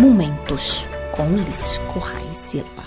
Momentos 0.00 0.82
com 1.12 1.24
Ulisses 1.24 1.76
Correia 1.92 2.32
Silva. 2.32 2.84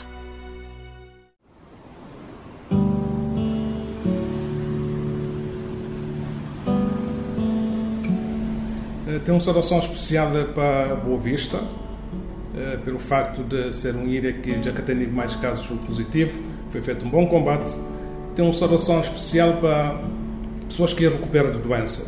Eh, 9.07 9.19
Tem 9.23 9.31
uma 9.31 9.39
saudação 9.39 9.77
especial 9.77 10.31
para 10.55 10.95
Boa 10.95 11.19
Vista, 11.19 11.59
eh, 12.57 12.79
pelo 12.83 12.97
facto 12.97 13.43
de 13.43 13.71
ser 13.71 13.93
uma 13.93 14.05
ilha 14.05 14.33
que 14.33 14.63
já 14.63 14.71
que 14.71 14.81
tem 14.81 14.95
mais 15.05 15.35
casos 15.35 15.67
positivos, 15.85 16.33
foi 16.71 16.81
feito 16.81 17.05
um 17.05 17.11
bom 17.11 17.27
combate. 17.27 17.75
Tem 18.35 18.43
uma 18.43 18.51
saudação 18.53 18.99
especial 19.01 19.57
para 19.57 19.99
pessoas 20.67 20.93
que 20.93 21.07
recuperam 21.07 21.51
de 21.51 21.59
doença. 21.59 22.07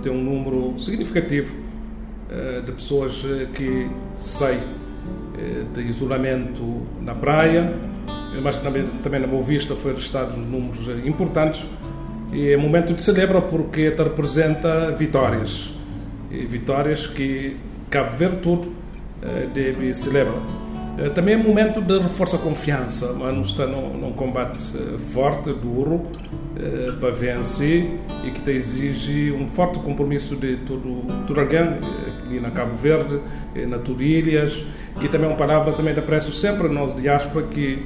Tem 0.00 0.12
um 0.12 0.22
número 0.22 0.78
significativo 0.78 1.56
eh, 1.56 1.73
de 2.64 2.72
pessoas 2.72 3.24
que 3.54 3.88
saem 4.18 4.60
de 5.72 5.82
isolamento 5.82 6.82
na 7.00 7.14
praia, 7.14 7.72
mas 8.42 8.56
também, 8.56 9.20
na 9.20 9.26
Boa 9.26 9.42
Vista 9.42 9.76
foi 9.76 9.92
registrados 9.92 10.44
números 10.46 10.88
importantes. 11.04 11.64
E 12.32 12.50
é 12.50 12.56
momento 12.56 12.94
de 12.94 13.02
celebrar 13.02 13.42
porque 13.42 13.90
representa 13.90 14.90
vitórias 14.92 15.74
vitórias 16.42 17.06
que 17.06 17.56
Cabo 17.90 18.16
Verde 18.16 18.38
todo 18.38 18.72
eh, 19.22 19.48
deve 19.52 19.94
celebrar. 19.94 20.40
Eh, 20.98 21.08
também 21.10 21.34
é 21.34 21.36
momento 21.36 21.80
de 21.80 21.98
reforçar 21.98 22.36
a 22.36 22.40
confiança, 22.40 23.12
mas 23.12 23.46
está 23.46 23.66
num, 23.66 23.96
num 23.96 24.12
combate 24.12 24.72
eh, 24.76 24.98
forte, 24.98 25.52
duro, 25.52 26.02
para 27.00 27.10
vencer 27.10 27.98
e 28.24 28.30
que 28.30 28.48
exige 28.48 29.32
um 29.32 29.48
forte 29.48 29.80
compromisso 29.80 30.36
de 30.36 30.58
todo, 30.58 31.02
todo 31.26 31.40
alguém 31.40 31.80
aqui 32.24 32.40
na 32.40 32.50
Cabo 32.50 32.74
Verde, 32.74 33.20
na 33.68 33.78
Turilhas 33.78 34.64
e 35.00 35.08
também 35.08 35.28
uma 35.28 35.36
palavra 35.36 35.72
também 35.72 35.94
de 35.94 36.00
apreço 36.00 36.32
sempre 36.32 36.68
nós 36.68 36.94
diáspora 36.94 37.46
que 37.46 37.84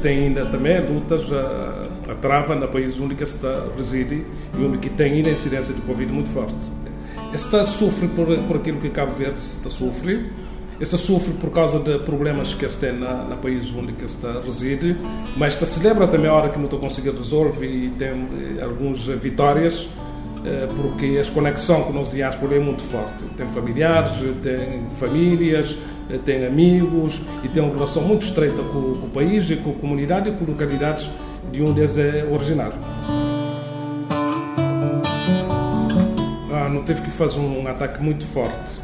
tem 0.00 0.26
ainda 0.26 0.46
também 0.46 0.80
lutas 0.86 1.30
a, 1.32 2.12
a 2.12 2.14
trava 2.14 2.54
no 2.54 2.68
país 2.68 2.98
onde 3.00 3.14
que 3.14 3.24
está 3.24 3.66
reside 3.76 4.24
e 4.56 4.64
onde 4.64 4.78
que 4.78 4.90
tem 4.90 5.14
ainda 5.14 5.30
incidência 5.30 5.74
de 5.74 5.80
Covid 5.82 6.12
muito 6.12 6.30
forte. 6.30 6.54
Esta 7.32 7.64
sofre 7.64 8.08
por, 8.08 8.26
por 8.46 8.56
aquilo 8.56 8.80
que 8.80 8.90
Cabo 8.90 9.12
Verde 9.12 9.38
está 9.38 9.70
sofre. 9.70 10.30
Esta 10.80 10.98
sofre 10.98 11.32
por 11.34 11.50
causa 11.50 11.78
de 11.78 11.98
problemas 12.00 12.54
que 12.54 12.64
este 12.64 12.78
tem 12.78 12.98
na, 12.98 13.24
na 13.24 13.36
país 13.36 13.72
onde 13.74 13.92
que 13.92 14.04
está 14.04 14.40
reside, 14.44 14.96
mas 15.36 15.54
esta 15.54 15.64
celebra 15.64 16.08
também 16.08 16.28
a 16.28 16.34
hora 16.34 16.48
que 16.48 16.58
não 16.58 16.64
está 16.64 16.76
conseguindo 16.76 17.18
resolver 17.18 17.64
e 17.64 17.90
tem 17.90 18.08
eh, 18.08 18.62
algumas 18.62 19.04
vitórias, 19.04 19.88
eh, 19.88 20.11
porque 20.76 21.20
a 21.20 21.32
conexão 21.32 21.82
com 21.82 21.90
o 21.90 21.92
nosso 21.92 22.14
diáspora 22.14 22.56
é 22.56 22.58
muito 22.58 22.82
forte. 22.82 23.24
Tem 23.36 23.46
familiares, 23.48 24.12
tem 24.42 24.86
famílias, 24.98 25.76
eh, 26.10 26.18
tem 26.18 26.44
amigos 26.44 27.22
e 27.44 27.48
tem 27.48 27.62
uma 27.62 27.72
relação 27.72 28.02
muito 28.02 28.22
estreita 28.22 28.62
com, 28.62 28.94
com 28.94 29.06
o 29.06 29.10
país 29.12 29.48
e 29.50 29.56
com 29.56 29.70
a 29.70 29.74
comunidade 29.74 30.28
e 30.28 30.32
com 30.32 30.44
localidades 30.44 31.08
de 31.52 31.62
onde 31.62 31.82
é 31.82 32.26
originário. 32.30 32.78
não 36.72 36.82
teve 36.82 37.02
que 37.02 37.10
fazer 37.10 37.38
um 37.38 37.66
ataque 37.68 38.02
muito 38.02 38.24
forte. 38.26 38.80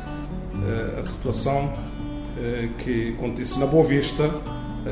A 0.98 1.03
situação 1.03 1.72
que 2.78 3.15
acontece 3.17 3.59
na 3.59 3.67
Boa 3.67 3.84
Vista, 3.84 4.31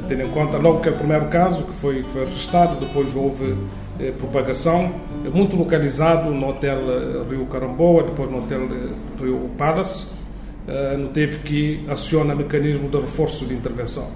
tendo 0.08 0.22
em 0.22 0.30
conta 0.30 0.56
logo 0.56 0.80
que 0.80 0.88
é 0.88 0.92
o 0.92 0.96
primeiro 0.96 1.26
caso 1.26 1.62
que 1.62 1.74
foi, 1.74 2.02
foi 2.02 2.24
registrado, 2.24 2.76
depois 2.76 3.14
houve 3.14 3.56
propagação, 4.18 4.92
muito 5.32 5.56
localizado 5.56 6.30
no 6.30 6.48
Hotel 6.48 6.78
Rio 7.28 7.46
Caramboa, 7.46 8.04
depois 8.04 8.30
no 8.30 8.38
Hotel 8.38 8.68
Rio 9.20 9.50
Palace, 9.56 10.12
não 10.98 11.08
teve 11.08 11.38
que 11.38 11.84
acionar 11.88 12.36
mecanismo 12.36 12.88
de 12.88 12.98
reforço 12.98 13.46
de 13.46 13.54
intervenção. 13.54 14.08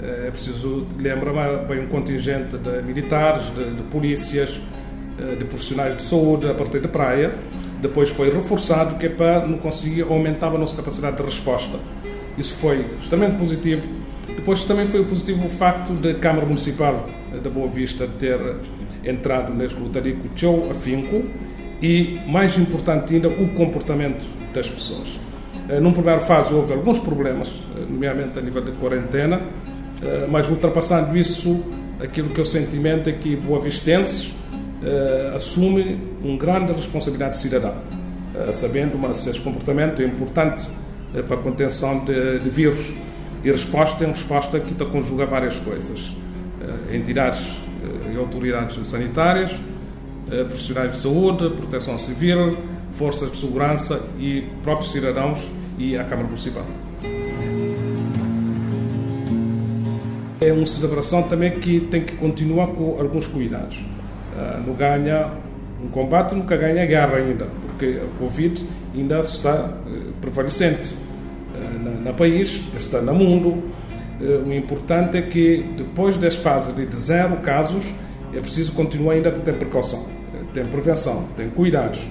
É 0.00 0.30
preciso 0.30 0.86
lembrar 0.98 1.64
bem 1.66 1.80
um 1.80 1.86
contingente 1.86 2.56
de 2.58 2.82
militares, 2.82 3.46
de, 3.54 3.76
de 3.76 3.82
polícias, 3.84 4.60
de 5.38 5.44
profissionais 5.44 5.96
de 5.96 6.02
saúde 6.02 6.48
a 6.48 6.54
partir 6.54 6.80
da 6.80 6.88
praia, 6.88 7.34
depois 7.80 8.10
foi 8.10 8.30
reforçado 8.30 8.98
que 8.98 9.06
é 9.06 9.08
para 9.08 9.46
não 9.46 9.58
conseguir 9.58 10.02
aumentar 10.02 10.48
a 10.48 10.58
nossa 10.58 10.74
capacidade 10.74 11.16
de 11.16 11.22
resposta. 11.22 11.78
Isso 12.36 12.54
foi 12.56 12.84
extremamente 13.00 13.38
positivo. 13.38 13.88
Depois 14.34 14.64
também 14.64 14.86
foi 14.86 15.04
positivo 15.04 15.46
o 15.46 15.50
facto 15.50 15.92
da 15.94 16.14
Câmara 16.14 16.46
Municipal 16.46 17.06
da 17.42 17.50
Boa 17.50 17.68
Vista 17.68 18.08
ter 18.18 18.38
entrado 19.04 19.52
neste 19.54 19.78
lutarico 19.78 20.28
Tchou 20.34 20.70
afinco 20.70 21.24
e, 21.80 22.18
mais 22.26 22.56
importante 22.58 23.14
ainda, 23.14 23.28
o 23.28 23.48
comportamento 23.50 24.24
das 24.52 24.68
pessoas. 24.68 25.18
Eh, 25.68 25.80
num 25.80 25.92
primeiro 25.92 26.20
fase 26.20 26.52
houve 26.54 26.72
alguns 26.72 26.98
problemas, 26.98 27.48
eh, 27.48 27.80
nomeadamente 27.88 28.38
a 28.38 28.42
nível 28.42 28.62
de 28.62 28.72
quarentena, 28.72 29.40
eh, 30.02 30.26
mas 30.30 30.48
ultrapassando 30.48 31.16
isso, 31.16 31.62
aquilo 32.00 32.28
que 32.30 32.40
o 32.40 32.46
sentimento 32.46 33.08
é 33.08 33.12
que 33.12 33.36
boavistenses 33.36 34.34
assume 35.34 35.98
uma 36.22 36.36
grande 36.36 36.72
responsabilidade 36.72 37.38
cidadã, 37.38 37.72
sabendo 38.52 38.96
que 38.98 39.10
esse 39.10 39.40
comportamento 39.40 40.00
é 40.00 40.04
importante 40.04 40.68
para 41.26 41.34
a 41.34 41.40
contenção 41.40 42.04
de, 42.04 42.38
de, 42.38 42.50
vírus 42.50 42.94
e 43.44 43.50
resposta 43.50 44.04
é 44.04 44.06
uma 44.06 44.14
resposta 44.14 44.58
que 44.60 44.74
conjuga 44.84 45.26
várias 45.26 45.58
coisas. 45.60 46.14
entidades 46.92 47.56
e 48.12 48.16
autoridades 48.16 48.84
sanitárias, 48.86 49.52
profissionais 50.48 50.92
de 50.92 50.98
saúde, 50.98 51.50
proteção 51.50 51.96
civil, 51.98 52.56
forças 52.92 53.30
de 53.30 53.38
segurança 53.38 54.00
e 54.18 54.48
próprios 54.62 54.90
cidadãos 54.90 55.48
e 55.78 55.96
a 55.96 56.04
Câmara 56.04 56.26
Municipal. 56.26 56.64
É 60.40 60.52
uma 60.52 60.66
celebração 60.66 61.22
também 61.24 61.58
que 61.58 61.80
tem 61.80 62.02
que 62.04 62.14
continuar 62.16 62.68
com 62.68 62.98
alguns 63.00 63.26
cuidados. 63.26 63.84
Não 64.66 64.74
ganha 64.74 65.30
um 65.82 65.88
combate, 65.88 66.34
nunca 66.34 66.56
ganha 66.56 66.84
guerra 66.86 67.16
ainda, 67.16 67.46
porque 67.62 68.00
a 68.02 68.18
Covid 68.18 68.64
ainda 68.94 69.20
está 69.20 69.70
eh, 69.86 70.12
prevalecente 70.20 70.94
uh, 71.56 72.04
na, 72.04 72.12
país, 72.12 72.62
está 72.76 73.00
no 73.00 73.14
mundo. 73.14 73.62
Eh, 74.20 74.42
o 74.46 74.52
importante 74.52 75.18
é 75.18 75.22
que 75.22 75.64
depois 75.76 76.16
das 76.16 76.36
fases 76.36 76.74
de 76.74 76.96
zero 76.96 77.36
casos, 77.38 77.92
é 78.34 78.40
preciso 78.40 78.72
continuar 78.72 79.14
ainda 79.14 79.28
a 79.28 79.32
ter 79.32 79.54
precaução, 79.54 80.06
ter 80.54 80.66
prevenção, 80.66 81.28
ter 81.36 81.48
cuidados. 81.50 82.10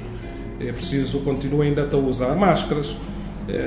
É 0.60 0.72
preciso 0.72 1.20
continuar 1.20 1.66
ainda 1.66 1.88
a 1.92 1.98
usar 1.98 2.36
máscaras, 2.36 2.98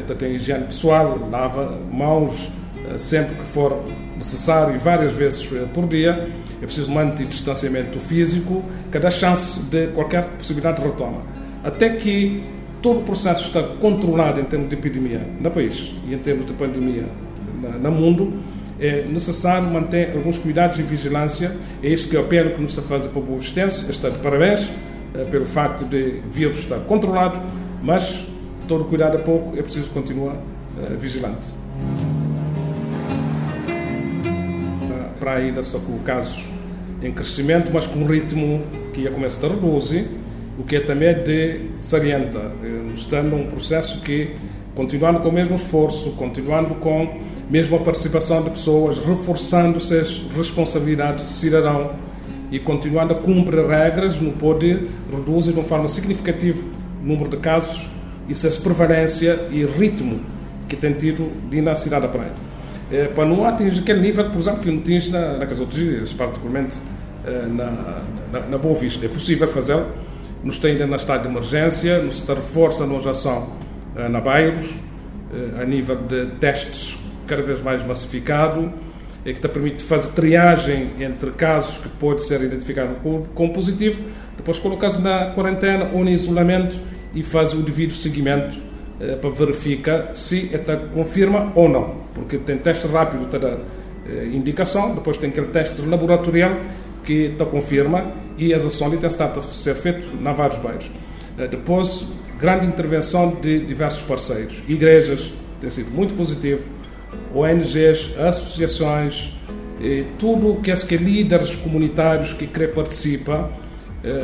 a 0.09 0.15
ter 0.15 0.31
higiene 0.31 0.65
pessoal, 0.65 1.29
lava 1.31 1.79
mãos 1.93 2.49
sempre 2.97 3.35
que 3.35 3.45
for 3.45 3.83
necessário, 4.17 4.79
várias 4.81 5.13
vezes 5.13 5.49
por 5.75 5.87
dia 5.87 6.31
é 6.61 6.67
preciso 6.67 6.91
manter 6.91 7.27
distanciamento 7.27 8.01
físico, 8.01 8.65
cada 8.91 9.11
chance 9.11 9.63
de 9.71 9.89
qualquer 9.89 10.25
possibilidade 10.37 10.81
de 10.81 10.89
retoma. 10.89 11.23
Até 11.63 11.91
que 11.91 12.43
todo 12.83 13.01
o 13.01 13.03
processo 13.03 13.47
está 13.47 13.63
controlado 13.63 14.41
em 14.41 14.45
termos 14.45 14.69
de 14.69 14.77
epidemia 14.77 15.21
no 15.41 15.51
país 15.51 15.95
e 16.07 16.15
em 16.15 16.19
termos 16.19 16.47
de 16.47 16.53
pandemia 16.53 17.05
no 17.81 17.91
mundo, 17.91 18.33
é 18.81 19.03
necessário 19.03 19.67
manter 19.69 20.13
alguns 20.15 20.39
cuidados 20.39 20.79
e 20.79 20.83
vigilância. 20.83 21.57
É 21.83 21.89
isso 21.89 22.09
que 22.09 22.17
eu 22.17 22.21
apelo 22.21 22.51
que 22.51 22.61
nos 22.61 22.77
fazendo 22.79 23.11
para 23.11 23.21
o 23.21 23.25
povo 23.25 23.41
extenso. 23.41 23.91
Está 23.91 24.09
de 24.09 24.19
parabéns 24.19 24.71
é, 25.15 25.25
pelo 25.25 25.45
facto 25.45 25.85
de 25.85 26.23
o 26.27 26.31
vírus 26.31 26.59
estar 26.59 26.79
controlado, 26.81 27.41
mas 27.83 28.25
todo 28.69 28.85
cuidado 28.85 29.17
é 29.17 29.21
pouco, 29.21 29.59
é 29.59 29.63
preciso 29.63 29.91
continuar 29.91 30.37
é, 30.81 30.95
vigilante. 30.95 31.53
para 35.19 35.33
ainda 35.35 35.63
só 35.63 35.79
com 35.81 35.99
casos 35.99 36.47
em 37.03 37.13
crescimento, 37.13 37.71
mas 37.73 37.87
com 37.87 37.99
um 37.99 38.07
ritmo 38.07 38.63
que 38.95 39.03
ia 39.03 39.11
começar 39.11 39.47
a 39.47 39.51
reduzir, 39.51 40.09
o 40.59 40.65
que 40.65 40.77
é 40.77 40.81
também 40.81 41.15
de 41.23 41.61
salienta, 41.79 42.39
eh, 42.65 42.93
estando 42.93 43.37
um 43.37 43.47
processo 43.47 44.01
que, 44.01 44.35
continuando 44.75 45.21
com 45.21 45.29
o 45.29 45.33
mesmo 45.33 45.55
esforço, 45.55 46.11
continuando 46.13 46.75
com 46.75 47.03
a 47.05 47.53
mesma 47.53 47.79
participação 47.79 48.43
de 48.43 48.51
pessoas, 48.51 48.99
reforçando-se 48.99 49.97
as 49.97 50.19
responsabilidades 50.37 51.25
de 51.27 51.33
cidadão 51.33 51.93
e 52.51 52.59
continuando 52.59 53.13
a 53.13 53.17
cumprir 53.17 53.65
regras, 53.67 54.21
não 54.21 54.33
pode 54.33 54.89
reduzir 55.11 55.53
de 55.53 55.59
uma 55.59 55.65
forma 55.65 55.87
significativa 55.87 56.67
o 57.03 57.07
número 57.07 57.31
de 57.31 57.37
casos 57.37 57.89
e 58.29 58.33
essa 58.33 58.51
prevalência 58.61 59.39
e 59.51 59.65
ritmo 59.65 60.21
que 60.69 60.77
tem 60.77 60.93
tido 60.93 61.31
de 61.49 61.61
na 61.61 61.75
cidade 61.75 62.03
da 62.03 62.09
praia. 62.09 62.33
É, 62.91 63.05
para 63.05 63.25
não 63.25 63.47
atingir 63.47 63.81
aquele 63.81 64.01
nível, 64.01 64.29
por 64.31 64.39
exemplo, 64.39 64.61
que 64.61 64.71
não 64.71 64.79
atinge 64.79 65.11
na, 65.11 65.37
nas 65.37 65.61
outras 65.61 65.79
ilhas, 65.79 66.13
particularmente 66.13 66.79
é, 67.27 67.47
na, 67.47 68.03
na, 68.33 68.41
na, 68.51 68.59
Boa 68.59 68.75
Vista. 68.75 69.05
É 69.05 69.09
possível 69.09 69.47
fazê-lo, 69.47 69.87
nos 70.43 70.57
está 70.57 70.69
ainda 70.69 70.87
na 70.87 70.97
estado 70.97 71.23
de 71.23 71.29
emergência, 71.29 72.03
nos 72.03 72.17
está 72.17 72.35
reforça 72.35 72.85
a 72.85 72.87
nossa 72.87 73.11
ação 73.11 73.53
é, 73.97 74.09
na 74.09 74.21
Bairros, 74.21 74.79
é, 75.33 75.63
a 75.63 75.65
nível 75.65 75.97
de 75.97 76.27
testes 76.39 76.97
cada 77.27 77.43
vez 77.43 77.63
mais 77.63 77.85
massificado, 77.85 78.73
é 79.25 79.33
que 79.33 79.41
te 79.41 79.49
permite 79.49 79.83
fazer 79.85 80.13
triagem 80.13 80.91
entre 81.01 81.31
casos 81.33 81.79
que 81.79 81.89
pode 81.89 82.23
ser 82.23 82.41
identificado 82.41 82.95
como 83.35 83.53
positivo, 83.53 84.01
depois 84.37 84.59
colocar-se 84.59 85.01
na 85.01 85.27
quarentena 85.33 85.91
ou 85.93 86.05
no 86.05 86.11
isolamento 86.11 86.79
e 87.15 87.23
fazer 87.23 87.57
o 87.57 87.63
devido 87.63 87.93
seguimento 87.93 88.61
eh, 89.01 89.17
para 89.17 89.31
verificar 89.31 90.15
se 90.15 90.55
está 90.55 90.77
confirma 90.77 91.53
ou 91.55 91.69
não, 91.69 91.97
porque 92.15 92.39
tem 92.39 92.57
teste 92.57 92.87
rápido 92.87 93.27
dar 93.39 93.59
eh, 94.09 94.31
indicação, 94.33 94.95
depois 94.95 95.17
tem 95.17 95.31
aquele 95.31 95.49
teste 95.49 95.83
laboratorial 95.83 96.53
que 97.09 97.29
está 97.33 97.47
confirma 97.47 98.13
e 98.37 98.53
as 98.53 98.67
ações 98.67 99.01
têm 99.01 99.09
estado 99.09 99.41
a 99.41 99.43
ser 99.43 99.75
feitas 99.77 100.05
na 100.21 100.35
vários 100.35 100.59
bairros. 100.59 100.91
Depois, 101.51 102.07
grande 102.39 102.67
intervenção 102.67 103.35
de 103.41 103.61
diversos 103.61 104.03
parceiros, 104.03 104.63
igrejas, 104.69 105.33
tem 105.59 105.71
sido 105.71 105.91
muito 105.91 106.13
positivo, 106.13 106.69
ONGs, 107.35 108.15
associações, 108.19 109.35
tudo 110.19 110.61
que 110.61 110.71
é 110.71 110.75
que 110.75 110.99
líderes 110.99 111.55
comunitários 111.55 112.35
que 112.35 112.47
querem 112.47 112.75
participar 112.75 113.51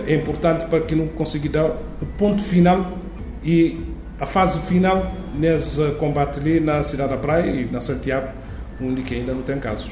é 0.06 0.14
importante 0.14 0.66
para 0.66 0.82
que 0.82 0.94
não 0.94 1.08
consiga 1.08 1.48
dar 1.48 1.70
o 2.02 2.06
ponto 2.18 2.42
final 2.42 2.98
e 3.42 3.80
a 4.20 4.26
fase 4.26 4.58
final 4.58 5.10
nesse 5.34 5.82
combate 5.92 6.38
ali 6.38 6.60
na 6.60 6.82
cidade 6.82 7.12
da 7.12 7.16
Praia 7.16 7.50
e 7.50 7.64
na 7.64 7.80
Santiago, 7.80 8.28
onde 8.78 9.02
ainda 9.14 9.32
não 9.32 9.42
tem 9.42 9.58
casos. 9.58 9.90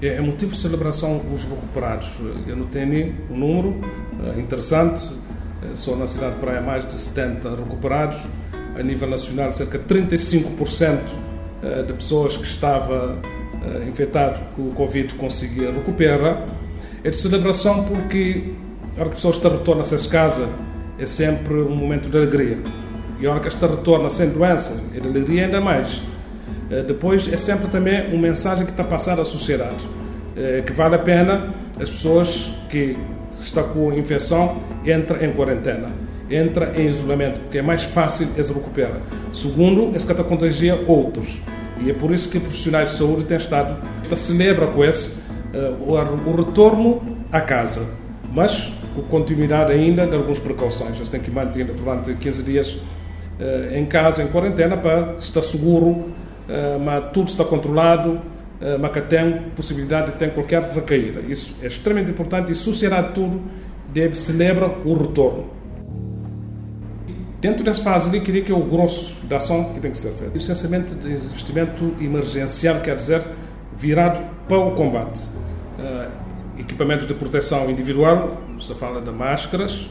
É, 0.00 0.08
é 0.08 0.20
motivo 0.20 0.52
de 0.52 0.58
celebração 0.58 1.20
os 1.32 1.44
recuperados. 1.44 2.08
Eu 2.46 2.56
não 2.56 2.66
tenho 2.66 3.14
um 3.30 3.36
número 3.36 3.80
é, 4.24 4.40
interessante, 4.40 5.08
é, 5.62 5.76
só 5.76 5.96
na 5.96 6.06
cidade 6.06 6.34
de 6.34 6.40
Praia 6.40 6.60
mais 6.60 6.86
de 6.88 6.98
70 6.98 7.50
recuperados. 7.50 8.26
A 8.76 8.82
nível 8.82 9.10
nacional, 9.10 9.52
cerca 9.52 9.76
de 9.76 9.84
35% 9.84 11.00
de 11.84 11.92
pessoas 11.94 12.36
que 12.36 12.44
estavam 12.44 13.18
infectadas 13.88 14.38
com 14.54 14.68
o 14.68 14.72
Covid 14.72 15.14
conseguiram 15.14 15.72
recuperar. 15.72 16.46
É 17.02 17.10
de 17.10 17.16
celebração 17.16 17.82
porque 17.86 18.52
a 18.96 19.00
hora 19.00 19.10
que 19.10 19.16
as 19.16 19.24
pessoas 19.24 19.38
retornam 19.38 19.78
a 19.78 19.80
essas 19.80 20.06
casas 20.06 20.48
é 20.96 21.06
sempre 21.06 21.54
um 21.54 21.74
momento 21.74 22.08
de 22.08 22.16
alegria. 22.16 22.58
E 23.18 23.26
a 23.26 23.30
hora 23.30 23.40
que 23.40 23.48
esta 23.48 23.66
retorna 23.66 24.08
sem 24.10 24.30
doença, 24.30 24.80
é 24.94 25.00
de 25.00 25.08
alegria 25.08 25.46
ainda 25.46 25.60
mais. 25.60 26.00
Eh, 26.70 26.82
depois 26.82 27.30
é 27.32 27.36
sempre 27.36 27.68
também 27.68 28.08
uma 28.08 28.18
mensagem 28.28 28.64
que 28.64 28.72
está 28.72 28.84
passada 28.84 29.22
à 29.22 29.24
sociedade, 29.24 29.86
eh, 30.36 30.62
que 30.64 30.72
vale 30.72 30.96
a 30.96 30.98
pena 30.98 31.54
as 31.80 31.88
pessoas 31.88 32.52
que 32.68 32.96
estão 33.40 33.64
com 33.68 33.92
infecção 33.92 34.60
entram 34.84 35.22
em 35.22 35.32
quarentena, 35.32 35.88
entra 36.30 36.72
em 36.76 36.86
isolamento, 36.88 37.40
porque 37.40 37.58
é 37.58 37.62
mais 37.62 37.84
fácil 37.84 38.28
eles 38.34 38.48
recuperar. 38.50 39.00
Segundo, 39.32 39.96
esse 39.96 40.10
está 40.10 40.22
contagia 40.22 40.84
outros. 40.86 41.40
E 41.80 41.90
é 41.90 41.94
por 41.94 42.10
isso 42.10 42.28
que 42.28 42.40
profissionais 42.40 42.90
de 42.90 42.96
saúde 42.96 43.24
têm 43.24 43.36
estado, 43.36 43.76
a 44.10 44.16
celebra 44.16 44.66
com 44.66 44.84
esse, 44.84 45.14
eh, 45.54 45.72
o 45.80 46.36
retorno 46.36 47.00
à 47.32 47.40
casa. 47.40 47.86
Mas 48.34 48.72
com 48.94 49.02
continuidade 49.02 49.72
ainda 49.72 50.06
de 50.06 50.14
algumas 50.14 50.38
precauções. 50.38 50.96
Eles 50.96 51.08
têm 51.08 51.20
que 51.20 51.30
manter 51.30 51.64
durante 51.64 52.12
15 52.14 52.42
dias 52.42 52.78
em 53.72 53.86
casa, 53.86 54.20
em 54.20 54.26
quarentena, 54.26 54.76
para 54.76 55.14
estar 55.18 55.42
seguro, 55.42 56.12
uh, 56.48 56.78
mas 56.78 57.10
tudo 57.12 57.28
está 57.28 57.44
controlado, 57.44 58.10
uh, 58.10 58.20
mas 58.80 58.92
que 58.92 59.00
tem 59.02 59.50
possibilidade 59.54 60.12
de 60.12 60.18
ter 60.18 60.32
qualquer 60.32 60.62
recaída. 60.62 61.20
Isso 61.20 61.56
é 61.62 61.66
extremamente 61.66 62.10
importante 62.10 62.52
e 62.52 62.54
sociedade 62.54 63.14
tudo 63.14 63.40
deve 63.92 64.16
celebrar 64.16 64.70
o 64.84 64.94
retorno. 64.94 65.58
Dentro 67.40 67.64
dessa 67.64 67.82
fase 67.82 68.08
ali, 68.08 68.20
queria 68.20 68.42
que 68.42 68.50
é 68.50 68.54
o 68.54 68.64
grosso 68.64 69.24
da 69.26 69.36
ação 69.36 69.72
que 69.72 69.80
tem 69.80 69.92
que 69.92 69.98
ser 69.98 70.10
feito. 70.10 70.36
Licenciamento 70.36 70.94
de 70.94 71.12
investimento 71.12 71.94
emergencial, 72.00 72.80
quer 72.80 72.96
dizer, 72.96 73.22
virado 73.76 74.20
para 74.48 74.58
o 74.58 74.72
combate. 74.72 75.24
Uh, 75.78 76.10
equipamentos 76.58 77.06
de 77.06 77.14
proteção 77.14 77.70
individual, 77.70 78.42
não 78.48 78.58
se 78.58 78.74
fala 78.74 79.00
de 79.00 79.10
máscaras, 79.12 79.88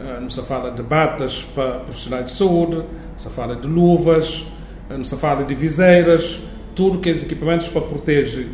eh, 0.00 0.18
não 0.20 0.28
se 0.28 0.42
fala 0.42 0.70
de 0.72 0.82
batas 0.82 1.42
para 1.54 1.78
profissionais 1.78 2.26
de 2.26 2.32
saúde, 2.32 2.84
se 3.16 3.28
fala 3.30 3.54
de 3.54 3.68
luvas, 3.68 4.44
eh, 5.00 5.04
se 5.04 5.16
fala 5.16 5.44
de 5.44 5.54
viseiras, 5.54 6.40
que 7.02 7.10
é 7.10 7.12
equipamentos 7.12 7.68
para 7.68 7.82
proteger 7.82 8.46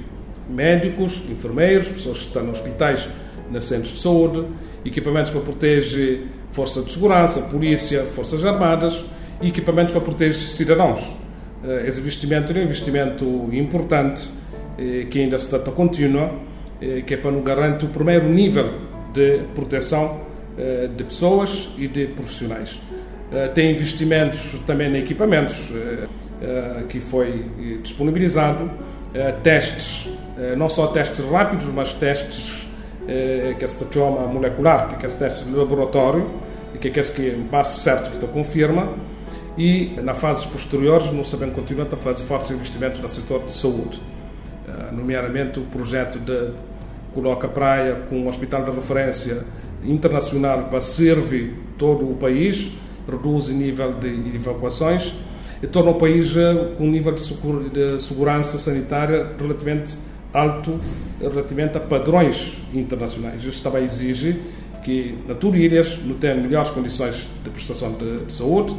médicos, 0.49 1.23
enfermeiros, 1.31 1.88
pessoas 1.88 2.19
que 2.19 2.25
estão 2.25 2.43
nos 2.43 2.58
hospitais, 2.58 3.08
nos 3.50 3.64
centros 3.64 3.93
de 3.93 4.00
saúde, 4.00 4.44
equipamentos 4.85 5.31
para 5.31 5.40
proteger 5.40 6.26
força 6.50 6.82
de 6.82 6.93
segurança, 6.93 7.43
polícia, 7.43 8.05
forças 8.05 8.44
armadas 8.44 9.05
e 9.40 9.49
equipamentos 9.49 9.93
para 9.93 10.00
proteger 10.00 10.50
cidadãos. 10.50 11.12
Eh, 11.64 11.85
esse 11.87 12.00
investimento 12.00 12.52
é 12.52 12.56
um 12.56 12.62
investimento 12.64 13.49
importante 13.52 14.26
que 15.11 15.19
ainda 15.19 15.35
está 15.35 15.58
contínua 15.58 16.31
eh, 16.81 17.02
que 17.02 17.14
é 17.14 17.17
para 17.17 17.32
nos 17.32 17.43
garantir 17.43 17.87
o 17.87 17.88
primeiro 17.88 18.29
nível 18.29 18.70
de 19.12 19.40
proteção 19.52 20.20
eh, 20.56 20.88
de 20.94 21.02
pessoas 21.02 21.69
e 21.76 21.88
de 21.88 22.06
profissionais. 22.06 22.81
Eh, 23.32 23.49
tem 23.49 23.73
investimentos 23.73 24.56
também 24.64 24.94
em 24.94 24.99
equipamentos 24.99 25.70
que 26.88 27.00
foi 27.00 27.46
disponibilizado, 27.82 28.70
testes, 29.43 30.08
não 30.56 30.69
só 30.69 30.88
testes 30.88 31.25
rápidos, 31.25 31.67
mas 31.67 31.93
testes 31.93 32.67
que 33.58 33.67
se 33.69 33.87
chama 33.93 34.26
molecular, 34.26 34.96
que 34.99 35.05
é 35.05 35.08
esse 35.08 35.19
teste 35.19 35.44
de 35.44 35.50
laboratório, 35.50 36.29
que 36.81 36.88
é 36.88 37.00
esse 37.00 37.12
que 37.12 37.31
base 37.50 37.81
certo 37.81 38.11
que 38.11 38.19
te 38.19 38.26
confirma, 38.26 38.93
e 39.56 39.99
na 40.02 40.14
fases 40.14 40.46
posteriores 40.46 41.11
não 41.11 41.25
sabemos 41.25 41.56
continuar 41.56 41.88
a 41.90 41.96
fazer 41.96 42.23
fortes 42.25 42.50
investimentos 42.50 43.00
no 43.00 43.08
setor 43.08 43.44
de 43.44 43.52
saúde, 43.52 44.00
nomeadamente 44.93 45.58
o 45.58 45.62
projeto 45.62 46.19
de 46.19 46.52
coloca 47.12 47.49
praia 47.49 47.96
com 48.08 48.17
um 48.17 48.29
hospital 48.29 48.62
de 48.62 48.70
referência 48.70 49.43
internacional 49.82 50.64
para 50.64 50.81
servir 50.81 51.55
todo 51.76 52.08
o 52.08 52.14
país, 52.14 52.70
reduz 53.11 53.49
o 53.49 53.52
nível 53.52 53.94
de 53.94 54.37
evacuações 54.37 55.14
e 55.62 55.66
torna 55.66 55.90
o 55.90 55.94
país 55.94 56.37
eh, 56.37 56.72
com 56.76 56.84
um 56.84 56.90
nível 56.90 57.12
de 57.12 58.00
segurança 58.00 58.58
sanitária 58.58 59.32
relativamente 59.38 59.96
alto 60.32 60.78
relativamente 61.20 61.76
a 61.76 61.81
padrões 61.81 62.56
internacionais. 62.72 63.44
Isso 63.44 63.62
também 63.62 63.84
exige 63.84 64.40
que 64.84 65.19
na 65.26 65.34
Turílias 65.34 65.99
não 66.05 66.14
tenha 66.14 66.34
melhores 66.34 66.70
condições 66.70 67.26
de 67.43 67.50
prestação 67.50 67.93
de, 67.93 68.25
de 68.25 68.32
saúde, 68.32 68.76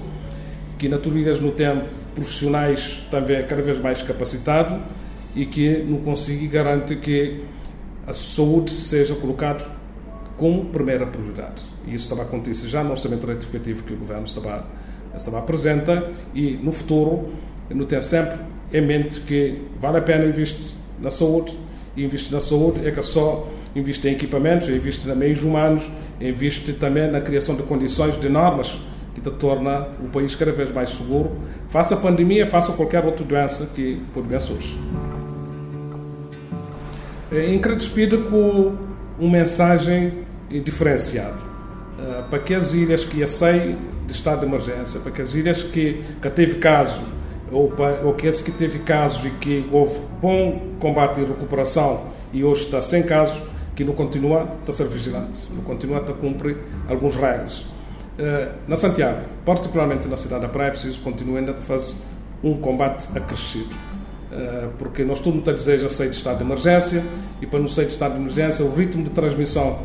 que 0.78 0.88
na 0.88 0.98
Turílias 0.98 1.40
não 1.40 1.52
tenha 1.52 1.86
profissionais 2.16 3.04
também 3.12 3.46
cada 3.46 3.62
vez 3.62 3.80
mais 3.80 4.02
capacitados 4.02 4.78
e 5.36 5.46
que 5.46 5.84
não 5.84 6.00
consiga 6.00 6.48
garantir 6.48 6.98
que 6.98 7.44
a 8.08 8.14
saúde 8.14 8.72
seja 8.72 9.14
colocada 9.16 9.64
como 10.38 10.66
primeira 10.66 11.06
prioridade. 11.06 11.64
E 11.86 11.94
isso 11.94 12.06
estava 12.06 12.22
a 12.22 12.25
acontecer 12.25 12.68
já 12.68 12.84
no 12.84 12.92
orçamento 12.92 13.27
retificativo 13.27 13.84
que 13.84 13.94
o 13.94 13.98
governo 13.98 14.25
estava, 14.25 14.65
estava 15.16 15.39
apresenta 15.39 16.12
e 16.34 16.51
no 16.62 16.72
futuro 16.72 17.30
não 17.70 17.86
tem 17.86 18.01
sempre 18.01 18.39
em 18.72 18.82
mente 18.82 19.20
que 19.22 19.62
vale 19.80 19.98
a 19.98 20.01
pena 20.01 20.25
investir 20.25 20.75
na 21.00 21.12
saúde. 21.12 21.58
E 21.96 22.04
investir 22.04 22.32
na 22.32 22.39
saúde 22.39 22.88
é 22.88 22.92
que 22.92 23.01
só 23.01 23.48
investir 23.75 24.12
em 24.12 24.16
equipamentos, 24.16 24.68
investir 24.70 25.12
em 25.12 25.16
meios 25.16 25.44
humanos, 25.44 25.89
investir 26.20 26.75
também 26.75 27.10
na 27.10 27.22
criação 27.22 27.56
de 27.56 27.63
condições, 27.63 28.20
de 28.20 28.30
normas 28.30 28.80
que 29.13 29.22
te 29.22 29.32
torna 29.32 29.88
o 30.04 30.08
país 30.10 30.36
cada 30.36 30.51
vez 30.51 30.72
mais 30.72 30.89
seguro, 30.89 31.32
faça 31.70 31.98
pandemia, 31.98 32.46
faça 32.46 32.72
qualquer 32.74 33.04
outra 33.04 33.25
doença 33.25 33.66
que 33.75 34.01
por 34.13 34.24
bem 34.24 34.39
surge. 34.39 34.78
É, 37.32 37.48
em 37.48 37.80
Speed 37.80 38.13
com 38.30 38.75
uma 39.20 39.32
mensagem 39.32 40.25
diferenciada. 40.50 41.50
Uh, 42.00 42.24
para 42.30 42.39
aquelas 42.39 42.74
ilhas 42.74 43.04
que 43.04 43.25
saem 43.28 43.78
de 44.10 44.16
estado 44.18 44.42
de 44.42 44.46
emergência, 44.46 45.00
para 45.00 45.10
aquelas 45.12 45.34
ilhas 45.34 45.63
que, 45.63 46.04
que 46.22 46.30
teve 46.30 46.56
caso 46.56 47.04
ou, 47.51 47.72
ou 48.04 48.12
aqueles 48.12 48.42
que 48.42 48.51
teve 48.51 48.80
casos 48.80 49.25
e 49.25 49.30
que 49.32 49.68
houve 49.72 50.00
bom 50.22 50.62
combate 50.80 51.20
e 51.20 51.24
recuperação 51.24 52.08
e 52.32 52.44
hoje 52.44 52.66
está 52.66 52.82
sem 52.82 53.04
casos, 53.04 53.42
que 53.75 53.84
não 53.84 53.94
continua 53.94 54.48
a 54.68 54.72
ser 54.72 54.88
vigilante, 54.88 55.42
não 55.51 55.63
continua 55.63 55.98
a 55.98 56.01
cumprir 56.01 56.58
algumas 56.88 57.16
regras. 57.16 57.60
Uh, 58.20 58.54
na 58.68 58.75
Santiago, 58.75 59.22
particularmente 59.46 60.08
na 60.08 60.18
cidade 60.18 60.42
da 60.42 60.50
Praia, 60.50 60.68
é 60.68 60.72
preciso 60.72 61.00
continuar 61.00 61.39
ainda 61.39 61.54
a 61.54 61.56
fazer 61.56 61.96
um 62.44 62.58
combate 62.58 63.08
acrescido 63.16 63.74
eh, 64.32 64.68
porque 64.78 65.04
nós 65.04 65.20
todo 65.20 65.34
mundo 65.34 65.51
deseja 65.51 65.89
sair 65.89 66.12
de 66.12 66.18
estado 66.18 66.38
de 66.38 66.44
emergência 66.44 67.04
e 67.42 67.48
para 67.48 67.60
não 67.60 67.68
sair 67.68 67.86
de 67.86 67.94
estado 67.94 68.13
de 68.13 68.22
emergência 68.22 68.63
o 68.63 68.75
ritmo 68.75 69.04
de 69.04 69.10
transmissão 69.10 69.80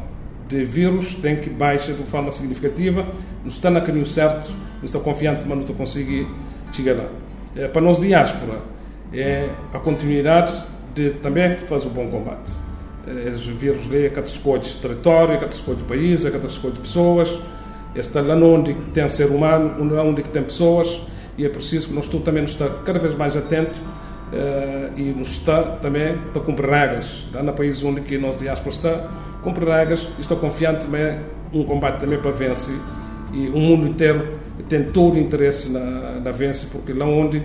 de 0.48 0.64
vírus 0.64 1.14
tem 1.14 1.36
que 1.36 1.48
baixar 1.48 1.94
de 1.94 2.02
forma 2.04 2.30
significativa, 2.30 3.06
não 3.42 3.48
está 3.48 3.70
no 3.70 3.80
caminho 3.82 4.06
certo, 4.06 4.50
não 4.78 4.84
está 4.84 4.98
confiante, 5.00 5.46
mas 5.46 5.56
não 5.56 5.60
está 5.62 5.74
conseguir 5.74 6.26
chegar 6.72 6.94
lá. 6.94 7.08
É, 7.56 7.68
para 7.68 7.80
nós 7.80 7.98
diáspora, 7.98 8.60
é 9.12 9.48
a 9.72 9.78
continuidade 9.78 10.52
de 10.94 11.10
também 11.10 11.56
fazer 11.56 11.86
o 11.86 11.90
bom 11.90 12.08
combate. 12.08 12.52
É, 13.06 13.30
os 13.30 13.46
vírus 13.46 13.88
é 13.92 14.08
cada 14.08 14.26
escolha 14.26 14.62
de 14.62 14.74
território, 14.74 15.38
cada 15.38 15.52
escolha 15.52 15.78
de 15.78 15.84
país, 15.84 16.24
é 16.24 16.30
cada 16.30 16.46
escolha 16.46 16.74
de 16.74 16.80
pessoas, 16.80 17.38
está 17.94 18.20
lá 18.20 18.34
onde 18.34 18.74
tem 18.92 19.08
ser 19.08 19.26
humano, 19.26 19.74
onde 20.00 20.22
tem 20.22 20.42
pessoas, 20.42 21.00
e 21.38 21.44
é 21.44 21.48
preciso 21.48 21.88
que 21.88 21.94
nós 21.94 22.06
todos 22.06 22.24
também 22.24 22.42
nos 22.42 22.52
estar 22.52 22.68
cada 22.84 22.98
vez 22.98 23.14
mais 23.14 23.36
atentos 23.36 23.80
Uh, 24.32 24.98
e 24.98 25.02
nos 25.12 25.32
está 25.32 25.62
também 25.62 26.18
para 26.32 26.42
cumprir 26.42 26.68
regras. 26.68 27.24
Lá 27.32 27.40
no 27.40 27.52
país 27.52 27.84
onde 27.84 28.00
que 28.00 28.18
nós 28.18 28.36
diáspora 28.36 28.70
está, 28.74 29.10
cumprir 29.44 29.68
regras 29.68 30.08
estou 30.18 30.36
confiante 30.38 30.86
também 30.86 31.20
um 31.52 31.62
combate 31.62 32.00
também 32.00 32.18
para 32.18 32.32
vencer 32.32 32.74
e 33.32 33.48
o 33.48 33.58
mundo 33.58 33.86
inteiro 33.86 34.38
tem 34.68 34.84
todo 34.84 35.16
o 35.16 35.18
interesse 35.18 35.70
na, 35.70 36.20
na 36.20 36.30
Vence, 36.30 36.66
porque 36.66 36.92
lá 36.92 37.04
onde 37.04 37.42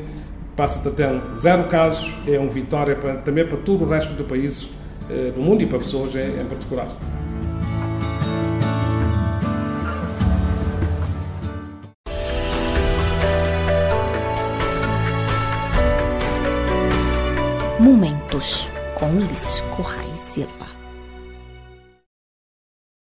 passa 0.56 0.88
a 0.88 0.92
ter 0.92 1.10
zero 1.38 1.64
casos 1.66 2.16
é 2.28 2.38
uma 2.38 2.50
vitória 2.50 2.96
para, 2.96 3.16
também 3.16 3.46
para 3.46 3.58
todo 3.58 3.86
o 3.86 3.90
resto 3.90 4.14
dos 4.14 4.28
países 4.28 4.70
eh, 5.10 5.32
do 5.32 5.42
mundo 5.42 5.64
e 5.64 5.66
para 5.66 5.80
pessoas 5.80 6.14
em, 6.16 6.42
em 6.42 6.46
particular. 6.46 6.88
Momentos 17.80 18.68
com 18.96 19.08
Ulisses 19.16 19.62
Correia 19.76 20.16
Silva. 20.16 20.69